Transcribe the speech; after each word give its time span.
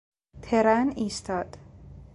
ترن 0.41 0.93
ایستاد 0.95 1.57